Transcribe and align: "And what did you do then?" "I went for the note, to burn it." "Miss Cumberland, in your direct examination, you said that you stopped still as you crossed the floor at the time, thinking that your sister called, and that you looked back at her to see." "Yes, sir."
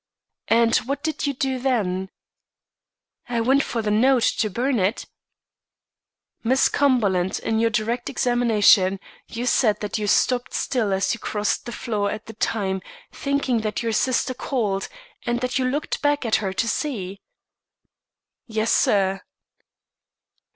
"And 0.47 0.75
what 0.77 1.03
did 1.03 1.27
you 1.27 1.33
do 1.35 1.59
then?" 1.59 2.09
"I 3.29 3.39
went 3.39 3.61
for 3.61 3.83
the 3.83 3.91
note, 3.91 4.23
to 4.39 4.49
burn 4.49 4.79
it." 4.79 5.05
"Miss 6.43 6.69
Cumberland, 6.69 7.37
in 7.43 7.59
your 7.59 7.69
direct 7.69 8.09
examination, 8.09 8.99
you 9.27 9.45
said 9.45 9.79
that 9.81 9.99
you 9.99 10.07
stopped 10.07 10.55
still 10.55 10.91
as 10.91 11.13
you 11.13 11.19
crossed 11.19 11.67
the 11.67 11.71
floor 11.71 12.09
at 12.09 12.25
the 12.25 12.33
time, 12.33 12.81
thinking 13.11 13.61
that 13.61 13.83
your 13.83 13.91
sister 13.91 14.33
called, 14.33 14.87
and 15.27 15.39
that 15.41 15.59
you 15.59 15.65
looked 15.65 16.01
back 16.01 16.25
at 16.25 16.37
her 16.37 16.51
to 16.51 16.67
see." 16.67 17.21
"Yes, 18.47 18.71
sir." 18.71 19.21